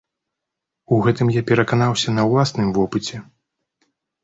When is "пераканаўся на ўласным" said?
1.51-2.75